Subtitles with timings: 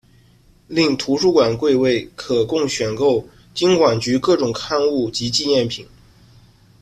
[0.65, 5.87] 另图书馆柜位可供选购金管局各种刊物及纪念品。